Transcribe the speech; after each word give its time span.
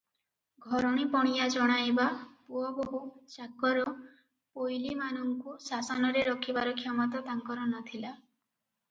ଘରଣୀପଣିଆ 0.67 1.43
ଜଣାଇବା, 1.55 2.05
ପୁଅ 2.47 2.69
ବୋହୂ, 2.77 3.01
ଚାକର, 3.33 3.83
ପୋଇଲୀମାନଙ୍କୁ 4.59 5.53
ଶାସନରେ 5.65 6.23
ରଖିବାର 6.29 6.73
କ୍ଷମତା 6.81 7.21
ତାଙ୍କର 7.29 7.69
ନଥିଲା। 7.75 8.15